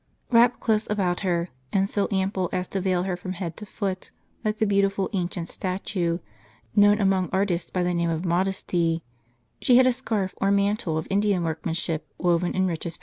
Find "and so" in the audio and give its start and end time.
1.71-2.07